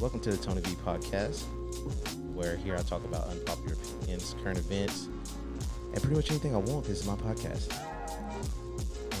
[0.00, 1.42] Welcome to the Tony V podcast,
[2.32, 5.08] where here I talk about unpopular opinions, current events,
[5.92, 6.84] and pretty much anything I want.
[6.84, 7.76] This is my podcast.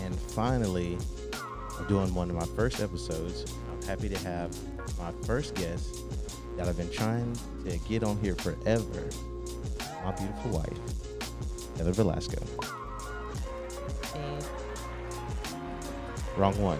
[0.04, 0.96] And finally,
[1.76, 3.52] I'm doing one of my first episodes.
[3.72, 4.56] I'm happy to have
[5.00, 5.98] my first guest
[6.56, 9.08] that I've been trying to get on here forever.
[10.04, 10.78] My beautiful wife,
[11.76, 12.38] Heather Velasco.
[16.36, 16.78] Wrong one.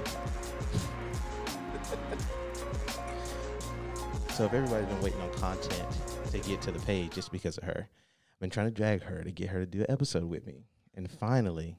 [4.39, 5.85] So if everybody's been waiting on content
[6.31, 9.25] to get to the page just because of her, I've been trying to drag her
[9.25, 10.69] to get her to do an episode with me.
[10.95, 11.77] And finally,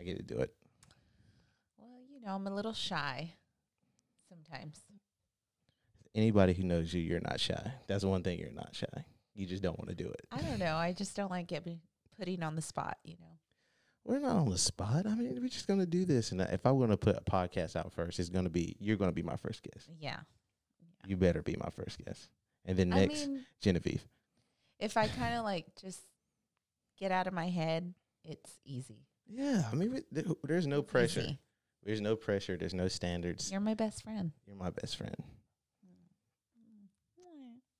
[0.00, 0.52] I get to do it.
[1.78, 3.34] Well, you know, I'm a little shy
[4.28, 4.80] sometimes.
[6.12, 7.72] Anybody who knows you, you're not shy.
[7.86, 9.04] That's the one thing you're not shy.
[9.36, 10.26] You just don't want to do it.
[10.32, 10.74] I don't know.
[10.74, 11.78] I just don't like getting
[12.18, 13.38] putting on the spot, you know.
[14.04, 15.06] We're not on the spot.
[15.06, 16.32] I mean, we're just gonna do this.
[16.32, 19.22] And if I'm gonna put a podcast out first, it's gonna be you're gonna be
[19.22, 19.88] my first guest.
[20.00, 20.18] Yeah.
[21.06, 22.28] You better be my first guest.
[22.64, 24.04] And then I next, mean, Genevieve.
[24.78, 26.00] if I kind of like just
[26.98, 27.92] get out of my head,
[28.24, 29.06] it's easy.
[29.26, 30.02] Yeah, I mean,
[30.44, 31.20] there's no pressure.
[31.20, 31.38] easy.
[31.82, 32.56] There's no pressure.
[32.56, 33.50] There's no standards.
[33.50, 34.32] You're my best friend.
[34.46, 35.14] You're my best friend.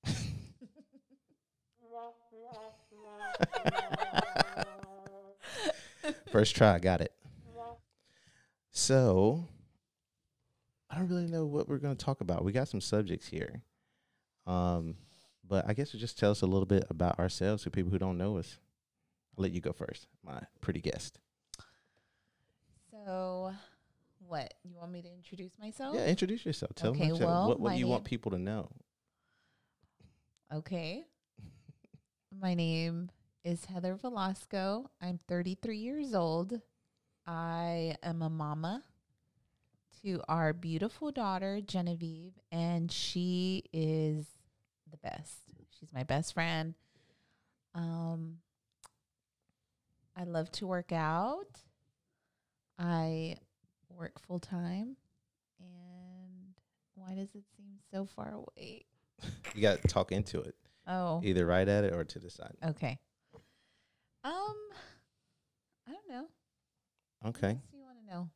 [6.30, 7.12] First try, got it.
[8.70, 9.46] So,
[10.94, 12.44] I don't really know what we're going to talk about.
[12.44, 13.62] We got some subjects here.
[14.46, 14.94] Um,
[15.46, 17.98] but I guess we just tell us a little bit about ourselves for people who
[17.98, 18.58] don't know us.
[19.36, 21.18] I'll let you go first, my pretty guest.
[22.92, 23.52] So,
[24.28, 25.96] what you want me to introduce myself?
[25.96, 26.76] Yeah, introduce yourself.
[26.76, 28.70] Tell Okay, tell- well, what, what do you want people to know.
[30.52, 31.04] Okay.
[32.40, 33.10] My name
[33.44, 34.88] is Heather Velasco.
[35.00, 36.60] I'm 33 years old.
[37.26, 38.84] I am a mama
[40.04, 44.26] to our beautiful daughter, Genevieve, and she is
[44.90, 45.38] the best.
[45.78, 46.74] She's my best friend.
[47.74, 48.38] Um,
[50.16, 51.46] I love to work out.
[52.78, 53.36] I
[53.88, 54.96] work full time.
[55.58, 56.54] And
[56.94, 58.84] why does it seem so far away?
[59.54, 60.54] You got to talk into it,
[60.86, 62.56] Oh, either right at it or to the side.
[62.64, 62.98] Okay.
[64.22, 64.54] Um,
[65.86, 66.26] I don't know.
[67.20, 67.48] What Okay.
[67.50, 68.28] else do you want to know?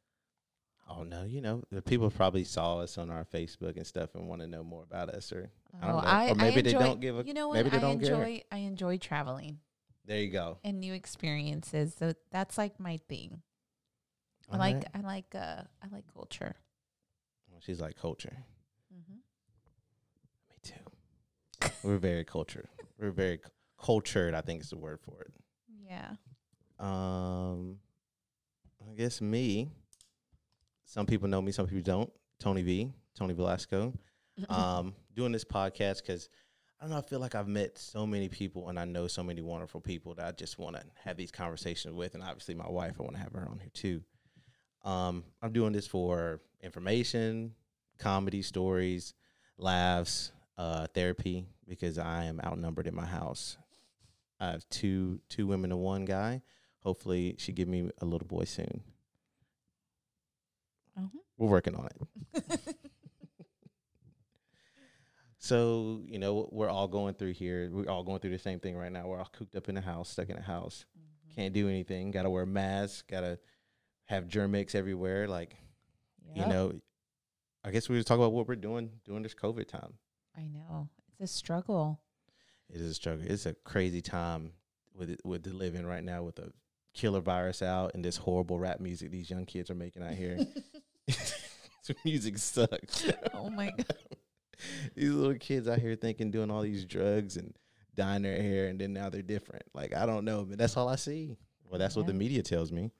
[0.90, 4.26] Oh no, you know the people probably saw us on our Facebook and stuff and
[4.26, 5.50] want to know more about us, or
[5.82, 6.32] I don't Oh, know.
[6.32, 7.54] Or maybe they enjoy, don't give a- You know what?
[7.54, 8.14] maybe they I don't care.
[8.14, 8.42] enjoy.
[8.50, 9.58] I enjoy traveling
[10.06, 10.58] there you go.
[10.64, 11.94] and new experiences.
[11.98, 13.42] So that's like my thing.
[14.50, 14.76] I like.
[14.76, 14.86] right.
[14.94, 15.34] I like.
[15.34, 16.54] Uh, I like culture.
[17.50, 18.34] Well, She's like culture.
[18.94, 19.18] Mm-hmm.
[20.48, 21.70] Me too.
[21.82, 22.68] We're very cultured.
[22.98, 24.32] We're very c- cultured.
[24.34, 25.32] I think is the word for it.
[25.84, 26.12] Yeah.
[26.78, 27.76] Um,
[28.90, 29.70] I guess me.
[30.88, 31.52] Some people know me.
[31.52, 32.10] Some people don't.
[32.40, 32.90] Tony V.
[33.14, 33.92] Tony Velasco.
[34.48, 36.30] um, doing this podcast because
[36.80, 36.98] I don't know.
[36.98, 40.14] I feel like I've met so many people and I know so many wonderful people
[40.14, 42.14] that I just want to have these conversations with.
[42.14, 44.02] And obviously, my wife, I want to have her on here too.
[44.82, 47.54] Um, I'm doing this for information,
[47.98, 49.12] comedy stories,
[49.58, 53.58] laughs, uh, therapy because I am outnumbered in my house.
[54.40, 56.40] I have two two women and one guy.
[56.78, 58.82] Hopefully, she give me a little boy soon.
[60.98, 61.10] Mhm.
[61.36, 62.76] We're working on it.
[65.40, 67.70] So, you know, we're all going through here.
[67.72, 69.06] We're all going through the same thing right now.
[69.06, 70.84] We're all cooped up in the house, stuck in the house.
[70.98, 71.34] Mhm.
[71.34, 72.10] Can't do anything.
[72.10, 73.02] Got to wear masks.
[73.02, 73.38] Got to
[74.06, 75.28] have Germ-X everywhere.
[75.28, 75.56] Like,
[76.34, 76.80] you know,
[77.62, 79.94] I guess we just talk about what we're doing during this COVID time.
[80.36, 80.88] I know
[81.18, 82.00] it's a struggle.
[82.68, 83.24] It is a struggle.
[83.26, 84.52] It's a crazy time
[84.92, 86.52] with it, with the living right now with the
[86.94, 90.36] killer virus out and this horrible rap music these young kids are making out here.
[92.04, 93.10] music sucks.
[93.34, 93.96] oh my god.
[94.94, 97.54] these little kids out here thinking doing all these drugs and
[97.94, 99.64] dyeing their hair and then now they're different.
[99.74, 101.36] Like I don't know, but that's all I see.
[101.68, 102.90] Well, that's what the media tells me.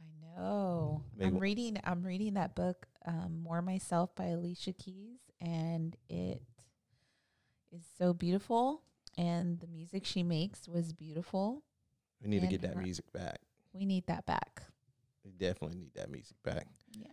[0.00, 1.04] I know.
[1.16, 1.80] Maybe I'm reading.
[1.84, 6.42] I'm reading that book, um, "More Myself" by Alicia Keys, and it
[7.70, 8.82] is so beautiful.
[9.16, 11.62] And the music she makes was beautiful.
[12.22, 13.40] We need to get that her- music back.
[13.72, 14.62] We need that back.
[15.24, 16.66] We definitely need that music back.
[16.98, 17.06] Yeah.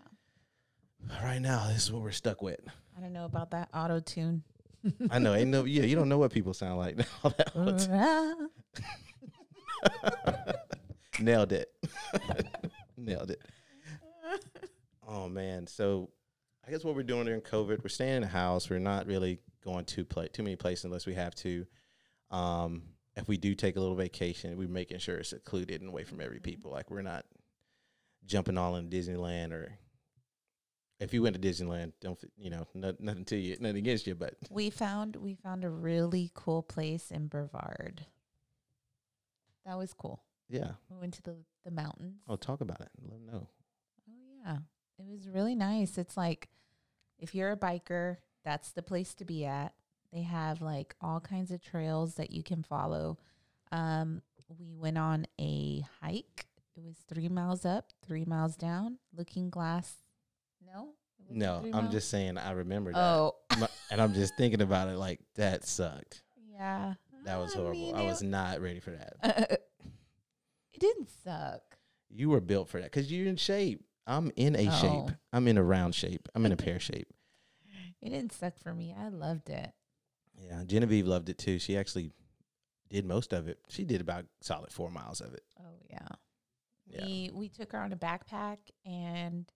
[1.23, 2.59] Right now, this is what we're stuck with.
[2.97, 4.43] I don't know about that auto tune.
[5.09, 6.99] I know, ain't no, yeah, you don't know what people sound like.
[7.23, 7.55] All that
[11.19, 11.71] Nailed it.
[12.95, 13.41] Nailed it.
[15.07, 15.67] Oh man.
[15.67, 16.09] So
[16.67, 18.69] I guess what we're doing during COVID, we're staying in the house.
[18.69, 21.65] We're not really going to play too many places unless we have to.
[22.29, 22.83] Um,
[23.15, 26.21] if we do take a little vacation, we're making sure it's secluded and away from
[26.21, 26.71] every people.
[26.71, 27.25] Like we're not
[28.25, 29.71] jumping all in Disneyland or
[30.99, 34.15] if you went to Disneyland, don't you know nothing, nothing to you, nothing against you,
[34.15, 38.05] but We found we found a really cool place in Brevard.
[39.65, 40.23] That was cool.
[40.49, 40.71] yeah.
[40.89, 41.35] We went to the
[41.65, 42.21] the mountains.
[42.27, 42.89] Oh, talk about it.
[43.01, 43.47] Let them know.
[44.09, 44.13] Oh
[44.45, 44.57] yeah.
[44.99, 45.97] It was really nice.
[45.97, 46.49] It's like
[47.19, 49.73] if you're a biker, that's the place to be at.
[50.13, 53.17] They have like all kinds of trails that you can follow.
[53.71, 54.21] Um
[54.57, 56.47] we went on a hike.
[56.77, 59.95] It was 3 miles up, 3 miles down, Looking Glass.
[60.73, 60.89] No?
[61.29, 62.37] No, I'm just saying.
[62.37, 63.35] I remember that, Oh.
[63.91, 64.97] And I'm just thinking about it.
[64.97, 66.23] Like that sucked.
[66.51, 66.93] yeah.
[67.25, 67.73] That was I horrible.
[67.81, 69.17] mean, I was not ready for that.
[70.73, 71.61] it didn't suck.
[72.09, 73.83] You were built for that because you're in shape.
[74.05, 74.71] I'm in a Oh.
[75.07, 75.15] shape.
[75.33, 76.29] I'm in a round shape.
[76.33, 77.07] I'm in a pear shape.
[78.01, 78.95] It didn't suck for me.
[78.97, 79.71] I loved it.
[80.39, 81.59] Yeah, Genevieve loved it too.
[81.59, 82.11] She actually
[82.89, 83.57] did most of it.
[83.67, 85.43] She did about solid four miles of it.
[85.59, 86.07] Oh yeah.
[86.87, 87.05] Yeah.
[87.05, 89.51] We we took her on a backpack and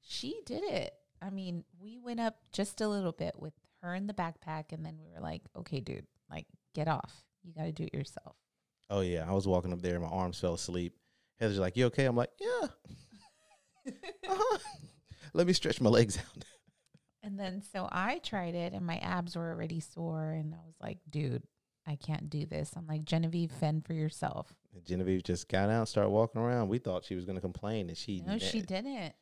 [0.00, 0.92] she did it.
[1.20, 3.52] I mean, we went up just a little bit with
[3.82, 7.24] her in the backpack and then we were like, "Okay, dude, like get off.
[7.42, 8.36] You got to do it yourself."
[8.90, 9.94] Oh yeah, I was walking up there.
[9.94, 10.94] And my arms fell asleep.
[11.38, 12.68] Heather's like, "You okay?" I'm like, "Yeah."
[14.28, 14.58] Uh-huh.
[15.32, 16.44] Let me stretch my legs out.
[17.22, 20.76] And then so I tried it and my abs were already sore and I was
[20.80, 21.42] like, "Dude,
[21.86, 25.80] I can't do this." I'm like, "Genevieve, fend for yourself." And Genevieve just got out,
[25.80, 26.68] and started walking around.
[26.68, 29.14] We thought she was going to complain, and she no, she didn't.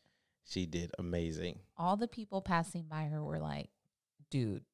[0.48, 1.58] She did amazing.
[1.76, 3.68] All the people passing by her were like,
[4.30, 4.64] "Dude,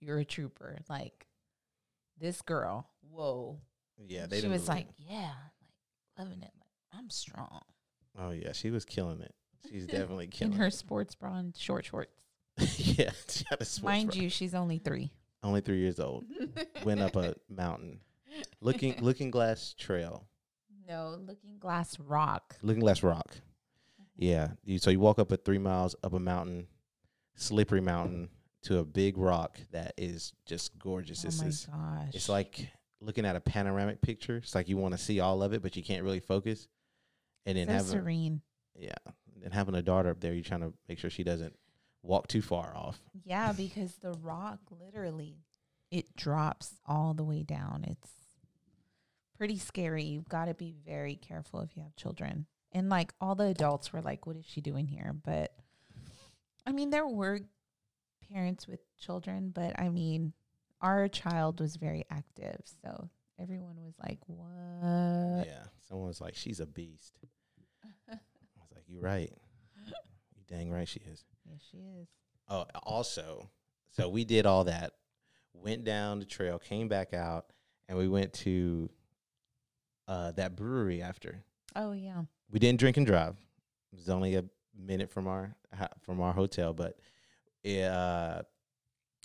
[0.00, 1.26] you're a trooper." Like
[2.18, 2.88] this girl.
[3.10, 3.58] Whoa.
[4.06, 5.32] Yeah, they she was like, yeah,
[6.16, 6.52] like loving it.
[6.60, 7.62] Like I'm strong
[8.18, 9.34] Oh yeah, she was killing it.
[9.70, 12.12] She's definitely in killing her sports bra and short shorts.
[12.58, 14.20] yeah, she had a sports Mind bra.
[14.22, 15.12] you, she's only three.
[15.42, 16.24] only three years old.
[16.84, 18.00] Went up a mountain,
[18.60, 20.26] looking Looking Glass Trail,
[20.88, 22.56] no, Looking Glass Rock.
[22.62, 23.36] Looking Glass Rock.
[24.18, 26.66] Yeah, you, so you walk up at three miles up a mountain,
[27.36, 28.28] slippery mountain
[28.62, 31.24] to a big rock that is just gorgeous.
[31.24, 32.08] Oh it's my gosh!
[32.14, 32.68] it's like
[33.00, 34.38] looking at a panoramic picture.
[34.38, 36.66] It's like you want to see all of it, but you can't really focus.
[37.46, 38.42] And then so having serene.
[38.74, 38.94] yeah,
[39.44, 41.56] and having a daughter up there, you're trying to make sure she doesn't
[42.02, 42.98] walk too far off.
[43.24, 45.36] Yeah, because the rock literally
[45.90, 47.84] it drops all the way down.
[47.88, 48.10] It's
[49.36, 50.02] pretty scary.
[50.02, 52.46] You've got to be very careful if you have children.
[52.72, 55.54] And like all the adults were like, "What is she doing here?" But
[56.66, 57.40] I mean, there were
[58.32, 60.32] parents with children, but I mean,
[60.80, 66.60] our child was very active, so everyone was like, "What?" yeah, someone was like, "She's
[66.60, 67.18] a beast."
[68.08, 69.32] I was like, "You're right.
[69.86, 72.08] You dang right she is." Yes, she is.
[72.48, 73.50] Oh, also,
[73.90, 74.92] so we did all that,
[75.54, 77.46] went down the trail, came back out,
[77.88, 78.90] and we went to
[80.06, 81.42] uh, that brewery after.
[81.80, 82.22] Oh yeah.
[82.50, 83.36] We didn't drink and drive.
[83.92, 84.44] It was only a
[84.76, 85.54] minute from our
[86.02, 86.98] from our hotel, but
[87.62, 88.42] it, uh,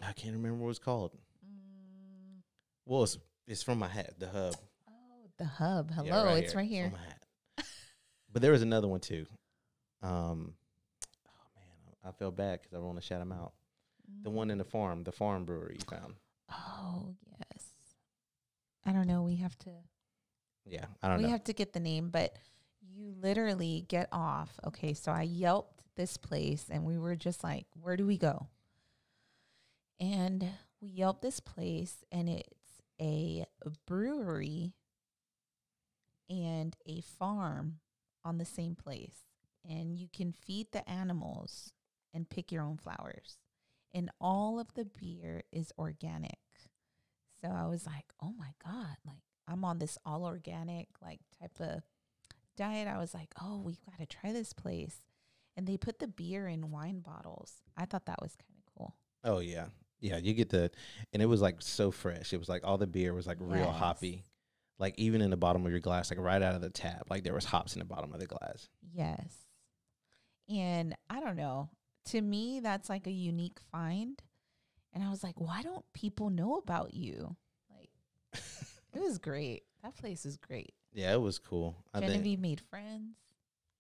[0.02, 1.12] I can't remember what it's called.
[1.46, 2.42] Mm,
[2.86, 3.18] Well, it's,
[3.48, 4.56] it's from my hat, the hub.
[4.88, 5.92] oh, the hub.
[5.92, 6.86] Hello, it's right It's here.
[6.86, 7.66] on my hat.
[8.32, 9.26] but there was another one too.
[10.04, 10.54] Um,
[11.28, 13.54] oh man, I felt bad because I want to shout them out.
[14.22, 16.14] The one in the farm, the farm brewery you found.
[16.52, 17.64] Oh yes.
[18.86, 19.24] I don't know.
[19.24, 19.72] We have to.
[20.66, 21.24] Yeah, I don't know.
[21.24, 21.32] we know.
[21.32, 22.36] have to get the name, but
[22.82, 24.60] you literally get off.
[24.66, 28.48] Okay, so I yelped this place, and we were just like, "Where do we go?"
[30.00, 30.50] And
[30.82, 33.46] we yelped this place, and it's a
[33.86, 34.74] brewery
[36.30, 37.80] and a farm
[38.24, 39.26] on the same place,
[39.68, 41.74] and you can feed the animals
[42.14, 43.38] and pick your own flowers,
[43.94, 46.40] and all of the beer is organic.
[47.42, 51.60] So I was like, "Oh my god!" Like I'm on this all organic like type
[51.60, 51.84] of
[52.58, 52.88] diet.
[52.88, 55.02] I was like, "Oh, we've got to try this place."
[55.56, 57.62] And they put the beer in wine bottles.
[57.78, 58.96] I thought that was kind of cool.
[59.24, 59.68] oh yeah,
[60.00, 60.18] yeah.
[60.18, 60.72] You get the,
[61.14, 62.34] and it was like so fresh.
[62.34, 64.24] It was like all the beer was like real hoppy,
[64.80, 67.24] like even in the bottom of your glass, like right out of the tap, like
[67.24, 68.70] there was hops in the bottom of the glass.
[68.94, 69.34] Yes.
[70.50, 71.70] And I don't know.
[72.08, 74.22] To me, that's like a unique find.
[74.94, 77.36] And I was like, why don't people know about you?
[78.94, 79.64] It was great.
[79.84, 80.74] That place is great.
[80.94, 81.76] Yeah, it was cool.
[81.94, 82.12] I think.
[82.12, 83.16] Genevieve made friends.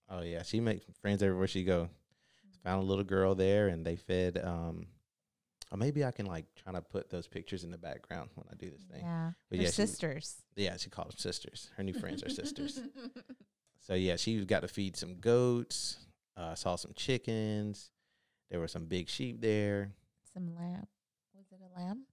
[0.10, 1.90] Oh yeah, she makes friends everywhere she go.
[2.64, 4.38] Found a little girl there, and they fed.
[4.44, 4.88] um
[5.72, 8.56] Or maybe I can like try to put those pictures in the background when I
[8.56, 9.02] do this thing.
[9.02, 9.32] Yeah.
[9.50, 10.36] But Her yeah, she- sisters.
[10.56, 11.70] Yeah, she called them sisters.
[11.78, 12.80] Her new friends are sisters.
[13.80, 15.98] So yeah, she got to feed some goats.
[16.38, 17.92] Uh, saw some chickens.
[18.50, 19.92] There were some big sheep there.
[20.34, 20.88] Some lamb.
[21.36, 22.06] Was it a lamb?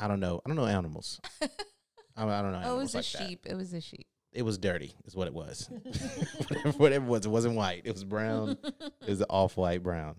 [0.00, 0.40] I don't know.
[0.44, 1.20] I don't know animals.
[2.16, 2.62] I, I don't know.
[2.64, 3.28] oh, it was a like that.
[3.28, 3.46] sheep.
[3.46, 4.06] It was a sheep.
[4.32, 5.68] It was dirty, is what it was.
[6.48, 7.82] whatever, whatever it was, it wasn't white.
[7.84, 8.56] It was brown.
[9.02, 10.14] It was off white brown.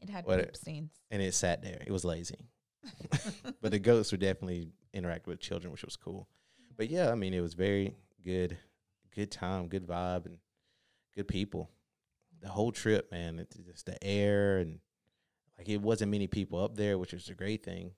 [0.00, 0.90] It had What poop stains.
[1.10, 1.80] and it sat there.
[1.86, 2.48] It was lazy.
[3.62, 6.28] but the goats were definitely interacting with children, which was cool.
[6.76, 8.58] But yeah, I mean, it was very good,
[9.14, 10.38] good time, good vibe, and
[11.14, 11.70] good people.
[12.40, 14.80] The whole trip, man, it's just the air and
[15.56, 17.92] like it wasn't many people up there, which was a great thing.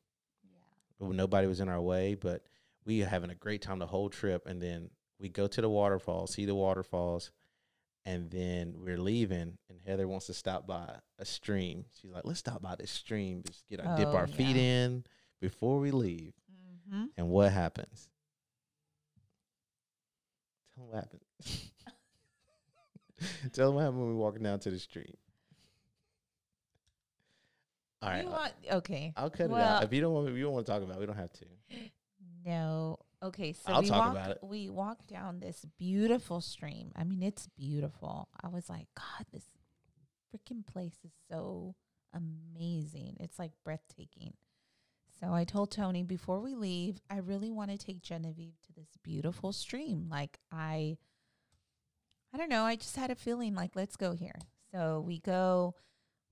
[1.00, 2.42] But nobody was in our way, but
[2.88, 4.46] we are having a great time the whole trip.
[4.46, 4.88] And then
[5.20, 7.30] we go to the waterfalls, see the waterfalls,
[8.06, 9.58] and then we're leaving.
[9.68, 11.84] And Heather wants to stop by a stream.
[12.00, 15.04] She's like, "Let's stop by this stream, just get our dip Oh, our feet in
[15.40, 16.32] before we leave."
[16.90, 17.04] Mm-hmm.
[17.18, 18.08] And what happens?
[20.74, 21.20] Tell them what happened.
[23.52, 25.14] Tell them what happened when we walking down to the stream.
[28.00, 29.12] All right, You want, okay.
[29.16, 29.82] I'll cut it well- out.
[29.82, 31.32] If you don't want, if you don't want to talk about, it, we don't have
[31.32, 31.44] to.
[32.48, 32.98] No.
[33.22, 34.38] Okay, so I'll we talk walk, about it.
[34.42, 36.92] We walked down this beautiful stream.
[36.96, 38.28] I mean, it's beautiful.
[38.40, 39.44] I was like, God, this
[40.32, 41.74] freaking place is so
[42.14, 43.16] amazing.
[43.20, 44.34] It's like breathtaking.
[45.20, 48.88] So I told Tony before we leave, I really want to take Genevieve to this
[49.02, 50.06] beautiful stream.
[50.08, 50.96] Like I
[52.32, 54.38] I don't know, I just had a feeling like let's go here.
[54.72, 55.74] So we go,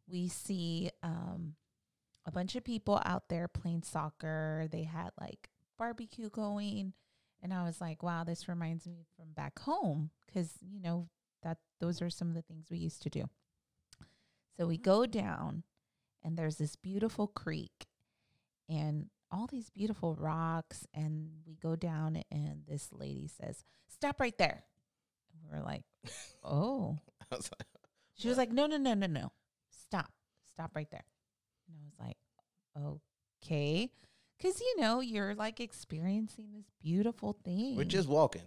[0.09, 1.55] we see um
[2.25, 4.69] a bunch of people out there playing soccer.
[4.71, 6.93] They had like barbecue going
[7.43, 11.09] and I was like, wow, this reminds me from back home cuz you know
[11.43, 13.29] that those are some of the things we used to do.
[14.57, 15.65] So we go down
[16.23, 17.87] and there's this beautiful creek
[18.69, 24.37] and all these beautiful rocks and we go down and this lady says, "Stop right
[24.39, 24.65] there."
[25.33, 25.85] And we're like,
[26.43, 26.99] "Oh."
[27.31, 27.67] I was like,
[28.15, 29.33] She was like, "No, no, no, no, no.
[29.69, 30.11] Stop.
[30.53, 31.05] Stop right there."
[31.69, 32.17] And I was like,
[33.43, 33.91] "Okay."
[34.41, 37.77] Cuz you know, you're like experiencing this beautiful thing.
[37.77, 38.43] we're just walking.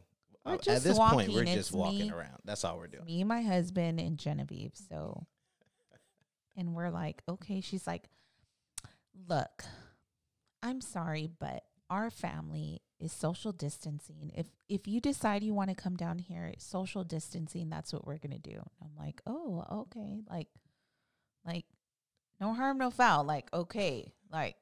[0.46, 1.34] We're Uh, just At this point, walking.
[1.36, 2.12] we're It's just walking me.
[2.12, 2.40] around.
[2.46, 3.06] That's all we're doing.
[3.06, 4.74] me, my husband, and Genevieve.
[4.76, 5.26] So,
[6.56, 7.60] and we're like, okay.
[7.62, 8.10] She's like,
[9.28, 9.64] look,
[10.64, 14.32] I'm sorry, but our family is social distancing.
[14.36, 18.18] If if you decide you want to come down here, social distancing, that's what we're
[18.18, 18.62] gonna do.
[18.82, 20.48] I'm like, oh, okay, like,
[21.46, 21.66] like,
[22.40, 23.24] no harm, no foul.
[23.24, 24.56] Like, okay, like,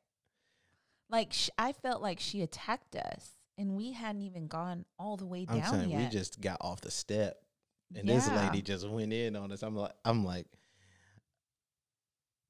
[1.09, 5.25] like sh- I felt like she attacked us, and we hadn't even gone all the
[5.25, 5.99] way I'm down saying yet.
[5.99, 7.37] we just got off the step,
[7.95, 9.63] and this lady just went in on us.
[9.63, 10.45] I'm like, I'm like,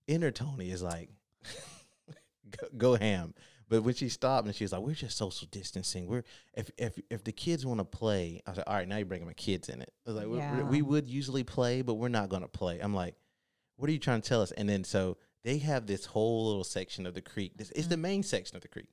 [0.08, 1.10] inner Tony is like,
[2.50, 3.34] go, go ham.
[3.70, 6.08] But when she stopped and she was like, "We're just social distancing.
[6.08, 6.24] We're
[6.54, 9.06] if if if the kids want to play, I was like, all right, now you're
[9.06, 9.92] bringing my kids in it.
[10.08, 10.56] I was like, Yeah.
[10.64, 12.80] we, we would usually play, but we're not gonna play.
[12.80, 13.16] I'm like,
[13.76, 14.52] what are you trying to tell us?
[14.54, 17.54] And then so they have this whole little section of the creek.
[17.56, 18.02] This is the mm.
[18.02, 18.90] main section of the creek,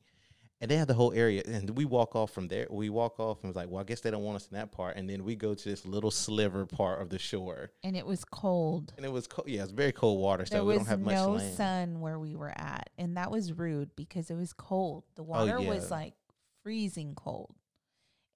[0.61, 1.43] and they have the whole area.
[1.45, 2.69] And we walk off from there.
[2.71, 4.71] We walk off and was like, well, I guess they don't want us in that
[4.71, 4.97] part.
[4.97, 8.25] And then we go to this little sliver part of the shore, and it was
[8.25, 8.93] cold.
[8.97, 9.49] and it was cold.
[9.49, 11.57] Yeah, it's very cold water, so there we don't have much no land.
[11.57, 15.03] sun where we were at, and that was rude because it was cold.
[15.17, 15.97] The oh, water was yeah.
[15.97, 16.15] like
[16.63, 17.57] freezing cold,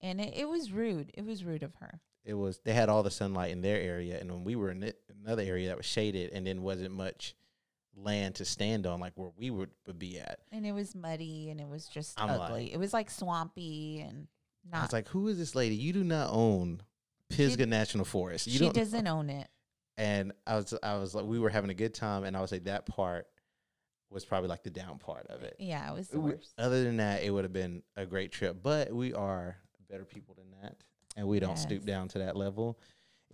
[0.01, 1.13] and it, it was rude.
[1.15, 2.01] It was rude of her.
[2.25, 4.83] it was they had all the sunlight in their area, and when we were in
[4.83, 7.37] it, another area that was shaded, and then wasn't much
[8.03, 10.39] land to stand on, like where we would, would be at.
[10.53, 12.65] And it was muddy, and it was just I'm ugly.
[12.65, 14.29] like- it was like swampy and
[14.71, 14.79] not.
[14.79, 15.75] I was like, "Who is this lady?
[15.75, 16.83] You do not own
[17.29, 18.47] Pisgah National Forest.
[18.47, 19.49] You she don't." doesn't own it.
[19.97, 22.49] and I was, I was like, we were having a good time, and I would
[22.49, 23.27] say that part
[24.11, 25.57] was probably like the down part of it.
[25.59, 26.55] Yeah, it was the worst.
[26.57, 28.63] Other than that, it would have been a great trip.
[28.63, 29.57] But we are
[29.91, 30.77] better people than that,
[31.17, 32.79] and we don't stoop down to that level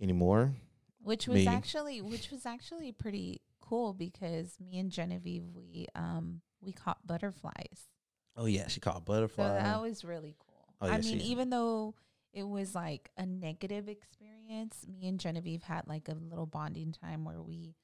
[0.01, 0.53] anymore.
[1.01, 1.47] which was me.
[1.47, 7.89] actually which was actually pretty cool because me and Genevieve we um we caught butterflies.
[8.37, 9.47] Oh yeah, she caught So butterfly.
[9.47, 10.73] that was really cool.
[10.81, 11.95] Oh, I mean, she- even though
[12.33, 17.23] it was like a negative experience, me and Genevieve had like a little bonding time
[17.25, 17.75] where we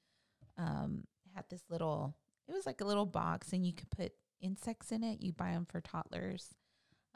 [0.58, 2.14] um had this little
[2.48, 5.22] it was like a little box and you could put insects in it.
[5.22, 6.48] You buy them for toddlers.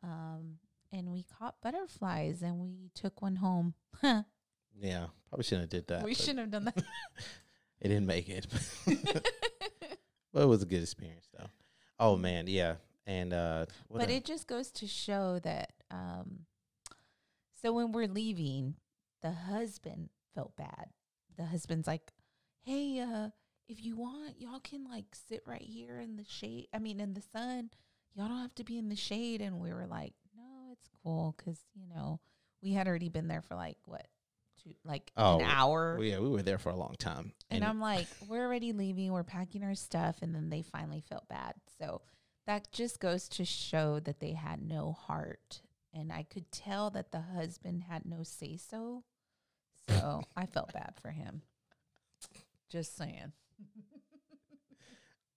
[0.03, 0.59] Um
[0.93, 3.75] and we caught butterflies and we took one home.
[4.03, 6.05] yeah, probably shouldn't have did that.
[6.05, 6.83] we shouldn't have done that.
[7.81, 8.47] It didn't make it,
[10.33, 11.49] but it was a good experience though.
[11.99, 16.41] Oh man, yeah, and uh, but a- it just goes to show that um
[17.63, 18.75] so when we're leaving
[19.23, 20.91] the husband felt bad.
[21.37, 22.13] The husband's like
[22.63, 23.31] hey uh
[23.69, 27.15] if you want y'all can like sit right here in the shade i mean in
[27.15, 27.71] the sun.
[28.15, 29.43] Y'all don't have to be in the shade.
[29.43, 32.21] And we were like no it's cool because you know
[32.63, 34.07] we had already been there for like what
[34.67, 37.65] two like Oh, an hour well, yeah, we were there for a long time, and
[37.65, 39.13] I'm like, we're already leaving.
[39.13, 40.17] We're packing our stuff.
[40.23, 41.55] And then they finally felt bad.
[41.79, 42.03] So
[42.47, 45.61] that just goes to show that they had no heart.
[45.95, 49.05] And I could tell that the husband had no say so.
[49.89, 51.43] So I felt bad for him.
[52.69, 53.33] Just saying.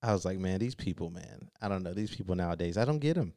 [0.01, 2.77] I was like, man, these people, man, I don't know these people nowadays.
[2.77, 3.33] I don't get them.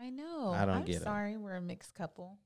[0.00, 0.50] I know.
[0.54, 1.02] I don't I'm get 'em.
[1.02, 2.38] sorry, we're a mixed couple.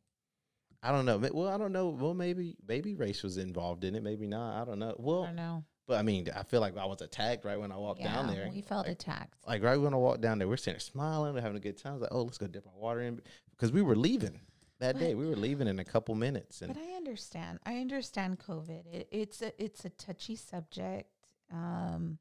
[0.83, 1.19] I don't know.
[1.33, 1.89] Well, I don't know.
[1.89, 4.03] Well, maybe maybe race was involved in it.
[4.03, 4.63] Maybe not.
[4.63, 4.91] I don't know.
[4.91, 5.65] I Well, don't know.
[5.89, 8.35] but I mean, I feel like I was attacked right when I walked down Yeah,
[8.35, 8.51] there.
[8.53, 9.35] We felt like, attacked.
[9.47, 11.79] like right when I walked down there, we're sitting there smiling, we're having a good
[11.79, 11.93] time.
[11.93, 13.21] I was like, oh, let's go dip our water in
[13.51, 14.41] because we were leaving
[14.79, 15.15] that But- day.
[15.17, 17.59] We were leaving in a couple minutes, and But I understand.
[17.67, 18.87] I understand COVID.
[18.93, 21.11] It, it's a it's a touchy subject.
[21.51, 22.19] Um,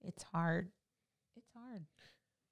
[0.00, 0.70] it's hard.
[1.36, 1.86] It's hard.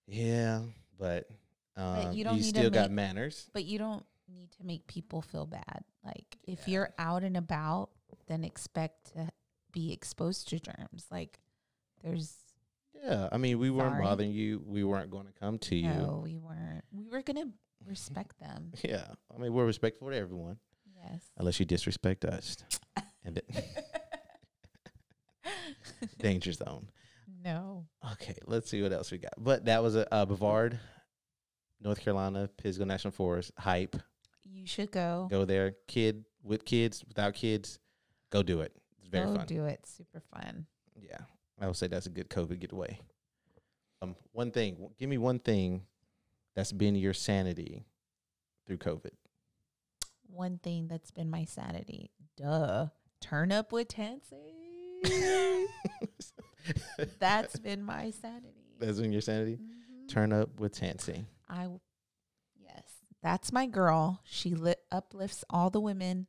[0.08, 0.62] yeah,
[0.98, 1.28] but,
[1.76, 3.48] um, you don't need to still got manners.
[3.52, 5.84] But you don't need to make people feel bad.
[6.04, 7.90] Like if you're out and about,
[8.28, 9.28] then expect to
[9.72, 11.06] be exposed to germs.
[11.10, 11.38] Like
[12.02, 12.36] there's
[13.02, 14.62] Yeah, I mean, we weren't bothering you.
[14.66, 15.88] We weren't going to come to you.
[15.88, 16.84] no, we weren't.
[16.92, 17.46] We were gonna
[17.86, 18.72] respect them.
[18.84, 20.58] Yeah, I mean, we're respectful to everyone
[20.94, 21.22] Yes.
[21.36, 22.58] unless you disrespect us.
[23.24, 23.40] and
[26.18, 26.88] danger zone.
[27.44, 27.86] no.
[28.12, 29.32] Okay, let's see what else we got.
[29.38, 30.78] But that was a uh, Brevard,
[31.80, 33.96] North Carolina, Pisgah National Forest hype.
[34.52, 35.28] You should go.
[35.30, 37.78] Go there, kid with kids, without kids,
[38.30, 38.72] go do it.
[38.98, 39.46] It's very go fun.
[39.46, 39.84] do it.
[39.86, 40.66] Super fun.
[41.00, 41.18] Yeah,
[41.60, 43.00] I would say that's a good COVID getaway.
[44.02, 45.82] Um, one thing, give me one thing
[46.54, 47.84] that's been your sanity
[48.66, 49.12] through COVID.
[50.28, 52.10] One thing that's been my sanity.
[52.36, 52.86] Duh.
[53.20, 54.56] Turn up with Tansy.
[57.18, 58.54] That's been my sanity.
[58.78, 59.58] that's been your sanity.
[59.58, 60.08] Mhm.
[60.08, 61.24] Turn up with Tansy.
[61.48, 61.68] I
[63.22, 64.20] that's my girl.
[64.24, 66.26] She lit uplifts all the women.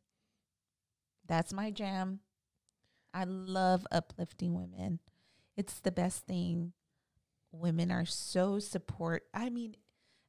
[1.27, 2.19] That's my jam.
[3.13, 4.99] I love uplifting women.
[5.55, 6.73] It's the best thing.
[7.51, 9.23] Women are so support.
[9.33, 9.75] I mean,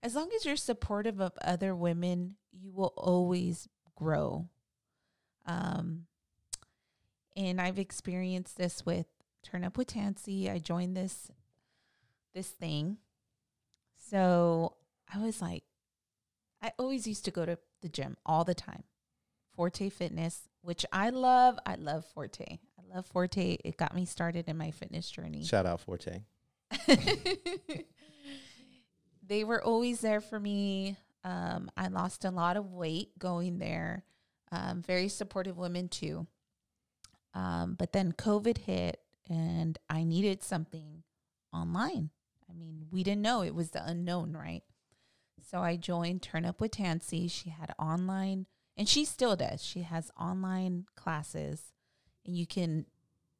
[0.02, 4.48] as long as you're supportive of other women, you will always grow.
[5.46, 6.06] Um,
[7.36, 9.06] and I've experienced this with
[9.42, 10.50] Turn Up with Tansy.
[10.50, 11.30] I joined this
[12.34, 12.98] this thing.
[14.10, 14.76] So
[15.12, 15.64] I was like,
[16.64, 18.84] I always used to go to the gym all the time.
[19.54, 21.58] Forte Fitness, which I love.
[21.66, 22.46] I love Forte.
[22.48, 23.58] I love Forte.
[23.62, 25.44] It got me started in my fitness journey.
[25.44, 26.22] Shout out Forte.
[29.26, 30.96] they were always there for me.
[31.22, 34.04] Um, I lost a lot of weight going there.
[34.50, 36.26] Um, very supportive women too.
[37.34, 41.02] Um, but then COVID hit and I needed something
[41.52, 42.08] online.
[42.48, 44.62] I mean, we didn't know it was the unknown, right?
[45.50, 47.28] So I joined Turn Up with Tansy.
[47.30, 49.62] She had online, and she still does.
[49.64, 51.72] She has online classes,
[52.26, 52.86] and you can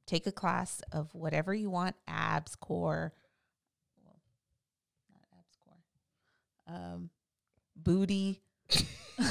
[0.06, 3.12] take a class of whatever you want abs, core,
[4.04, 4.20] well,
[5.10, 7.10] not abs, core, um,
[7.74, 8.42] booty,
[9.18, 9.24] A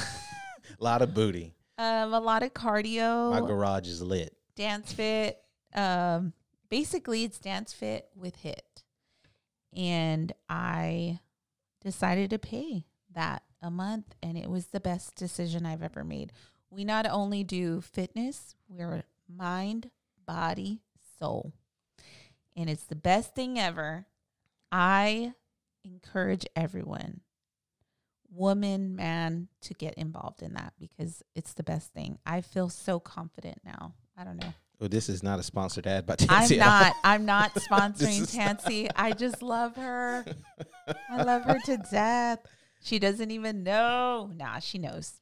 [0.80, 1.54] lot of booty.
[1.78, 3.30] um, a lot of cardio.
[3.30, 4.36] My garage is lit.
[4.56, 5.40] dance fit.
[5.74, 6.32] Um,
[6.70, 8.82] basically, it's dance fit with hit,
[9.76, 11.20] and I
[11.84, 16.32] decided to pay that a month, and it was the best decision I've ever made.
[16.70, 19.90] We not only do fitness, we're mind,
[20.26, 20.80] body,
[21.18, 21.52] soul,
[22.56, 24.06] and it's the best thing ever.
[24.72, 25.34] I
[25.84, 27.20] encourage everyone,
[28.30, 32.18] woman, man, to get involved in that because it's the best thing.
[32.26, 33.94] I feel so confident now.
[34.16, 34.54] I don't know.
[34.80, 36.58] Well, this is not a sponsored ad by I'm Tansy.
[36.58, 36.94] not.
[37.04, 38.88] I'm not sponsoring Tansy.
[38.96, 40.24] I just love her.
[41.10, 42.40] I love her to death.
[42.82, 44.30] She doesn't even know.
[44.34, 45.20] Nah, she knows.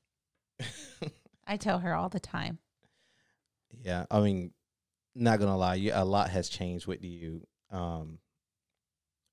[1.47, 2.59] I tell her all the time.
[3.85, 4.53] Yeah, I mean,
[5.15, 8.19] not gonna lie, you a lot has changed with you, um,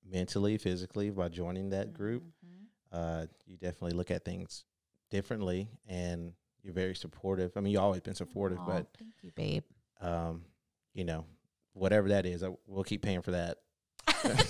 [0.04, 2.24] mentally, physically by joining that group.
[2.44, 2.66] Mhm.
[2.92, 4.64] Uh, you definitely look at things
[5.10, 7.52] differently, and you're very supportive.
[7.56, 9.64] I mean, you've always been supportive, Aw, but thank you, babe.
[10.00, 10.42] Um,
[10.94, 11.24] you know,
[11.72, 13.58] whatever that is, I, we'll keep paying for that.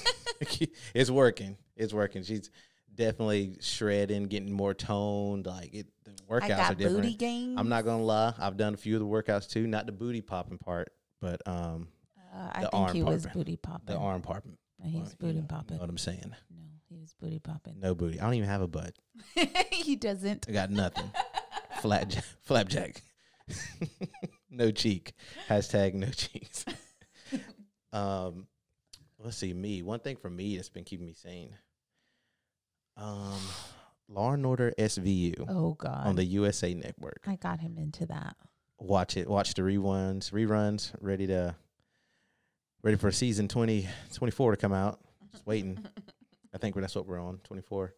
[0.94, 1.56] it's working.
[1.76, 2.22] It's working.
[2.22, 2.50] She's
[2.94, 5.46] definitely shredding, getting more toned.
[5.46, 7.02] Like it, the workouts are different.
[7.02, 7.58] booty gains.
[7.58, 8.34] I'm not gonna lie.
[8.38, 9.66] I've done a few of the workouts too.
[9.66, 11.88] Not the booty popping part, but um,
[12.34, 13.94] Uh, I the think arm he was booty popping.
[13.94, 14.56] the arm popping.
[14.82, 15.76] He was part, you booty know- popping.
[15.76, 16.34] Know what I'm saying?
[16.50, 17.80] No, he was booty popping.
[17.80, 18.18] No booty.
[18.18, 18.94] I don't even have a butt.
[19.70, 20.46] he doesn't.
[20.48, 21.10] I got nothing.
[21.80, 23.02] Flat flapjack.
[24.50, 25.12] No cheek.
[25.48, 26.64] Hashtag no cheeks.
[27.92, 28.46] um,
[29.18, 29.52] let's see.
[29.52, 29.82] Me.
[29.82, 31.56] One thing for me that's been keeping me sane.
[32.96, 33.38] Um,
[34.08, 36.06] Law and Order SVU Oh God.
[36.06, 37.22] on the USA Network.
[37.26, 38.36] I got him into that.
[38.78, 39.28] watch it.
[39.28, 40.30] Watch the reruns.
[40.32, 40.92] Reruns.
[41.00, 41.54] Ready to.
[42.82, 45.00] Ready for season 20, 24 to come out.
[45.32, 45.78] Just waiting.
[46.54, 47.38] I think that's what we're on.
[47.44, 47.94] Twenty four.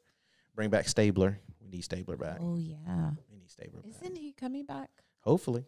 [0.55, 1.39] Bring back Stabler.
[1.63, 2.39] We need Stabler back.
[2.41, 3.11] Oh yeah.
[3.31, 3.93] We need Stabler back.
[4.03, 4.91] Isn't he coming back?
[5.21, 5.65] Hopefully.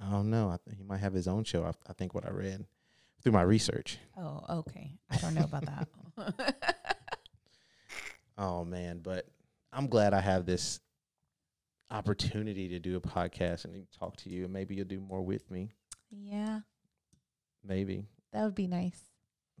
[0.00, 0.48] I don't know.
[0.50, 1.64] I think he might have his own show.
[1.64, 2.64] I, I think what I read.
[3.22, 3.98] through my research.
[4.18, 4.92] Oh, okay.
[5.10, 5.88] I don't know about that.
[8.36, 9.28] Oh man, but
[9.72, 10.80] I'm glad I have this
[11.90, 15.48] opportunity to do a podcast and talk to you, and maybe you'll do more with
[15.50, 15.70] me.
[16.10, 16.60] yeah,
[17.64, 18.04] Maybe.
[18.32, 19.00] that would be nice.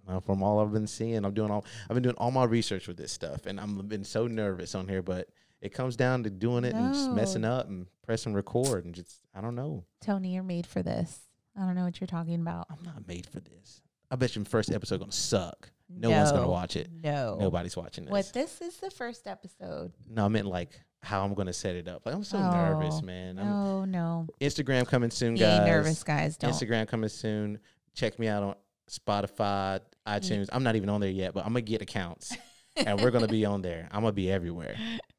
[0.08, 2.88] Uh, from all I've been seeing, I'm doing all I've been doing all my research
[2.88, 5.02] with this stuff, and I'm been so nervous on here.
[5.02, 5.28] But
[5.64, 9.20] it comes down to doing it and just messing up and pressing record, and just
[9.34, 9.84] I don't know.
[10.02, 11.20] Tony, you're made for this.
[11.56, 12.66] I don't know what you're talking about.
[12.70, 13.80] I'm not made for this.
[14.10, 15.70] I bet your first episode gonna suck.
[15.88, 16.88] No, one's gonna watch it.
[17.02, 17.38] No.
[17.40, 18.12] Nobody's watching this.
[18.12, 19.92] What this is the first episode.
[20.08, 22.04] No, I meant like how I'm gonna set it up.
[22.04, 22.50] Like I'm so oh.
[22.50, 23.38] nervous, Oh, man.
[23.38, 24.26] I'm, No, no.
[24.40, 25.66] Instagram coming soon, Be guys.
[25.66, 26.36] nervous, guys.
[26.36, 26.52] Don't.
[26.52, 27.58] Instagram coming soon.
[27.94, 28.54] Check me out on
[28.90, 30.48] Spotify, iTunes.
[30.52, 32.36] I'm not even on there yet, but I'm gonna get accounts,
[32.76, 33.88] and we're gonna be on there.
[33.90, 34.76] I'm gonna be everywhere.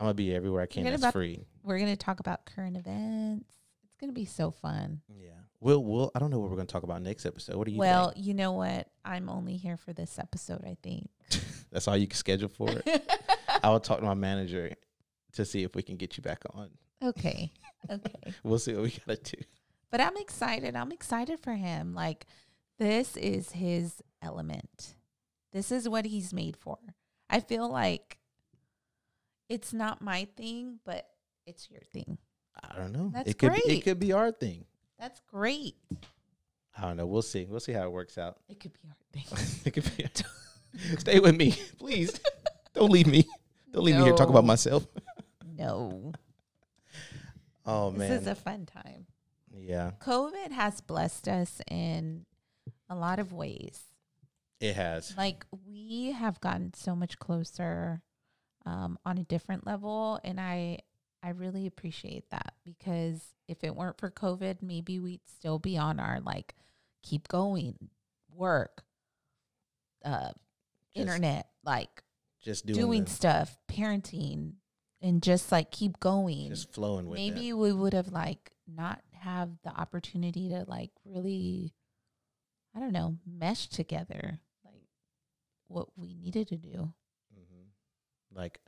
[0.00, 0.84] I'm gonna be everywhere I can.
[0.84, 1.44] That's about- free.
[1.62, 3.44] We're gonna talk about current events.
[3.84, 5.00] It's gonna be so fun.
[5.08, 5.30] Yeah.
[5.60, 5.82] We'll.
[5.82, 6.10] We'll.
[6.14, 7.56] I don't know what we're gonna talk about next episode.
[7.56, 7.88] What do you doing?
[7.88, 8.88] well, you know what?
[9.04, 10.62] I'm only here for this episode.
[10.64, 11.10] I think.
[11.30, 11.44] think?
[11.72, 13.12] That's all you can schedule for it.
[13.62, 14.72] I will talk to my manager
[15.32, 16.70] to see if we can get you back on.
[17.02, 17.52] okay.
[17.90, 18.34] Okay.
[18.42, 19.40] We'll see what we gotta do.
[19.90, 20.74] But I'm excited.
[20.74, 21.94] I'm excited for him.
[21.94, 22.26] Like
[22.78, 24.94] this is his element.
[25.52, 26.78] This is what he's made for.
[27.30, 28.18] I feel like
[29.48, 31.06] it's not my thing, but
[31.46, 32.18] it's your thing.
[32.62, 33.10] I don't know.
[33.14, 33.52] That's it could.
[33.54, 34.64] Be, it could be our thing.
[34.98, 35.76] That's great.
[36.76, 37.06] I don't know.
[37.06, 37.46] We'll see.
[37.48, 38.38] We'll see how it works out.
[38.48, 39.60] It could be our thing.
[39.64, 40.06] it could be.
[40.98, 42.20] Stay with me, please.
[42.74, 43.26] Don't leave me.
[43.72, 44.14] Don't leave me here.
[44.14, 44.86] Talk about myself.
[45.56, 46.12] No.
[47.66, 49.06] Oh man, This is a fun time.
[49.54, 52.24] yeah, COVID has blessed us in
[52.88, 53.82] a lot of ways.
[54.60, 55.14] it has.
[55.16, 58.00] Like we have gotten so much closer
[58.68, 60.80] um, on a different level, and I
[61.22, 65.98] I really appreciate that because if it weren't for COVID, maybe we'd still be on
[65.98, 66.54] our like
[67.02, 67.88] keep going
[68.30, 68.82] work,
[70.04, 70.30] uh,
[70.94, 72.02] internet, like
[72.42, 74.54] Just doing, doing the- stuff, parenting,
[75.00, 76.50] and just like keep going.
[76.50, 77.52] just flowing with maybe it.
[77.54, 81.72] we would have like not have the opportunity to like really
[82.76, 84.82] i don't know mesh together like
[85.68, 86.92] what we needed to do.
[88.38, 88.60] Like,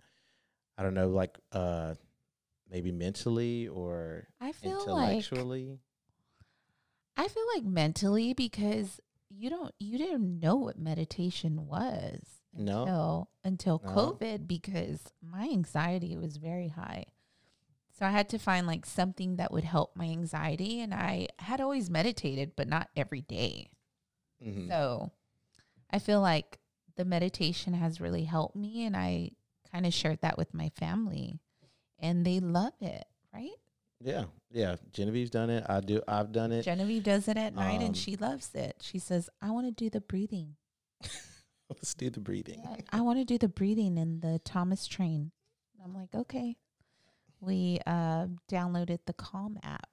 [0.76, 1.94] I don't know, like uh,
[2.70, 5.78] maybe mentally or i feel like intellectually.
[7.16, 12.20] i feel like mentally because you don't you didn't know what meditation was
[12.54, 12.82] No.
[12.82, 13.90] until until No.
[13.92, 17.06] covid because my anxiety was very high
[17.98, 21.60] so i had to find like something that would help my anxiety and i had
[21.60, 23.70] always meditated but not every day
[24.44, 24.68] Mhm.
[24.68, 25.10] So
[25.90, 26.60] I feel like
[26.96, 29.32] the meditation has really helped me and I
[29.72, 31.38] kind of shared that with my family
[31.98, 33.50] and they love it, right?
[34.02, 34.76] yeah, yeah.
[34.92, 35.64] Genevieve's done it.
[35.68, 36.00] I do.
[36.08, 36.62] I've done it.
[36.62, 38.76] Genevieve does it at night Um, and she loves it.
[38.80, 40.56] She says, I want to do the breathing.
[41.68, 42.62] Let's do the breathing.
[42.90, 45.30] I want to do the breathing in the Thomas train.
[45.84, 46.56] I'm like, okay.
[47.40, 49.88] We uh, downloaded the Calm app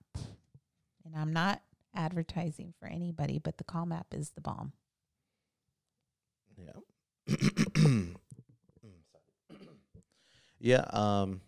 [1.05, 1.61] and I'm not
[1.95, 4.73] advertising for anybody, but the Calm app is the bomb.
[6.57, 7.27] Yeah.
[10.59, 10.85] Yeah.
[10.91, 11.41] Um.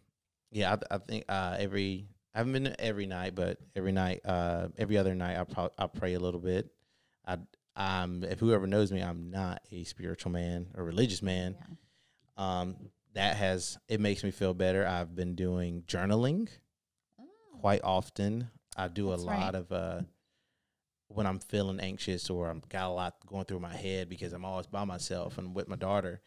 [0.52, 0.76] Yeah.
[0.92, 4.98] I, I think uh, every I haven't been every night, but every night, uh, every
[4.98, 6.70] other night, I pro- I pray a little bit.
[7.26, 7.38] I
[7.76, 11.56] um, if whoever knows me, I'm not a spiritual man or religious man.
[11.58, 12.60] Yeah.
[12.60, 12.76] Um,
[13.14, 14.86] that has it makes me feel better.
[14.86, 16.50] I've been doing journaling
[17.60, 18.50] quite often.
[18.78, 19.40] I do That's a right.
[19.40, 20.02] lot of uh
[21.08, 24.46] when I'm feeling anxious or I'm got a lot going through my head because I'm
[24.46, 26.22] always by myself and with my daughter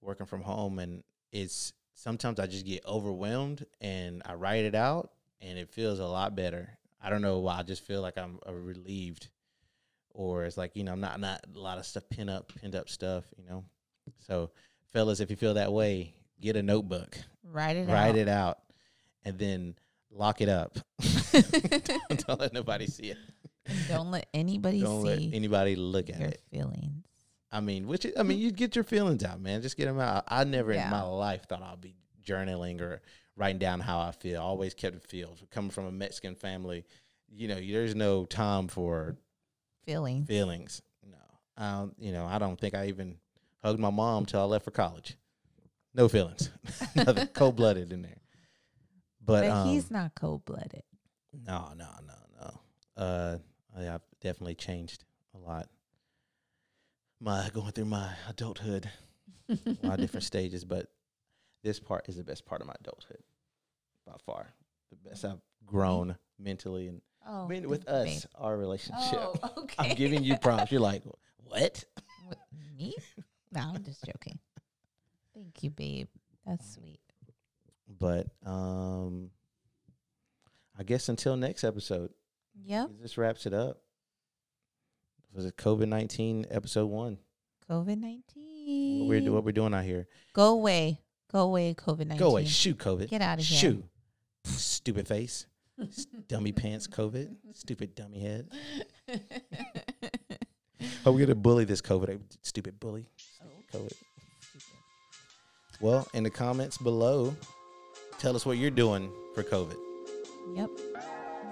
[0.00, 5.10] working from home and it's sometimes I just get overwhelmed and I write it out
[5.40, 6.68] and it feels a lot better.
[7.02, 9.28] I don't know why I just feel like I'm uh, relieved
[10.10, 12.74] or it's like, you know, I'm not not a lot of stuff pin up pinned
[12.76, 13.64] up stuff, you know.
[14.20, 14.50] So
[14.92, 18.16] fellas, if you feel that way, get a notebook Write it write out.
[18.16, 18.58] it out,
[19.24, 19.74] and then
[20.10, 20.78] lock it up.
[21.32, 23.18] don't, don't let nobody see it.
[23.66, 24.84] And don't let anybody see.
[24.84, 26.42] Don't let anybody look at your it.
[26.50, 27.04] feelings.
[27.52, 29.60] I mean, which I mean, you get your feelings out, man.
[29.62, 30.24] Just get them out.
[30.28, 30.84] I never Yeah.
[30.86, 33.02] in my life thought I'd be journaling or
[33.36, 34.40] writing down how I feel.
[34.40, 35.36] I always kept it feel.
[35.50, 36.84] Coming from a Mexican family,
[37.28, 39.16] you know, there's no time for
[39.84, 40.26] Feelings.
[40.28, 40.82] feelings.
[41.06, 41.18] No,
[41.56, 43.18] I don't, you know, I don't think I even
[43.62, 45.16] hugged my mom till I left for college.
[45.94, 46.48] No feelings,
[46.96, 48.16] nothing cold blooded in there.
[49.24, 50.84] But, But, um, he's not cold blooded.
[51.46, 53.02] No, no, no, no.
[53.02, 53.38] Uh,
[53.76, 55.68] I, I've definitely changed a lot.
[57.24, 58.90] My going through my adulthood,
[59.48, 60.88] a lot of different stages, but
[61.62, 63.22] this part is the best part of my adulthood
[64.04, 64.48] by far.
[64.90, 69.12] The best I've grown mentally and Oh, mean, with us, our relationship.
[69.20, 69.76] Oh, okay.
[69.78, 70.72] I'm giving you props.
[70.72, 71.04] You're like,
[71.44, 71.84] what?
[72.28, 72.38] With
[72.76, 72.92] me?
[73.52, 74.40] No, I'm just joking.
[75.32, 76.08] Thank you, babe.
[76.44, 76.98] That's sweet.
[78.00, 79.30] But um,
[80.76, 82.10] I guess until next episode,
[82.64, 82.90] Yep.
[83.00, 83.78] this wraps it up.
[85.34, 87.18] Was it COVID nineteen episode one?
[87.70, 89.00] COVID nineteen.
[89.00, 90.06] What we're what we're doing out here?
[90.34, 91.00] Go away.
[91.30, 91.74] Go away.
[91.74, 92.18] COVID nineteen.
[92.18, 93.08] Go away, shoot COVID.
[93.08, 93.58] Get out of here.
[93.58, 93.84] Shoot,
[94.44, 95.46] stupid face,
[96.28, 98.48] dummy pants, COVID, stupid dummy head.
[101.06, 103.06] Oh, we're gonna bully this COVID, uh, stupid bully,
[103.72, 103.92] COVID.
[105.80, 107.34] Well, in the comments below,
[108.18, 109.76] tell us what you're doing for COVID.
[110.54, 110.70] Yep.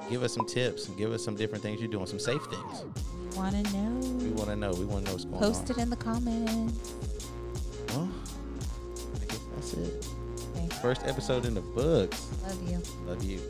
[0.09, 2.85] Give us some tips and give us some different things you're doing, some safe things.
[3.37, 4.01] Want to know?
[4.19, 4.71] We want to know.
[4.73, 5.79] We want to know what's going Post on.
[5.79, 6.95] it in the comments.
[7.91, 8.09] Well,
[9.15, 10.07] I guess that's it.
[10.57, 10.69] Okay.
[10.83, 12.29] First episode in the books.
[12.43, 12.83] Love you.
[13.07, 13.41] Love you.